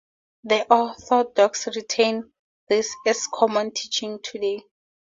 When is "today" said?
4.19-4.63